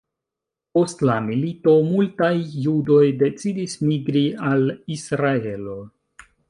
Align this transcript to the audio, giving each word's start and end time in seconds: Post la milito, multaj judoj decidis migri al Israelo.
Post 0.77 1.03
la 1.09 1.17
milito, 1.25 1.75
multaj 1.91 2.31
judoj 2.65 3.05
decidis 3.23 3.79
migri 3.91 4.27
al 4.53 4.69
Israelo. 4.99 5.81